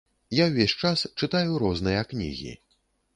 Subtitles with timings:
[0.35, 2.55] Я ўвесь час чытаю розныя кнігі.